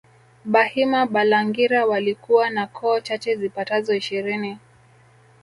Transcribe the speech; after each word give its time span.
Bahima 0.45 1.05
Balangira 1.05 1.85
walikuwa 1.85 2.49
na 2.49 2.67
koo 2.67 2.99
chache 2.99 3.35
zipatazo 3.35 3.95
ishirini 3.95 4.57